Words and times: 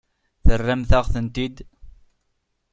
Terramt-aɣ-tent-id? 0.45 1.57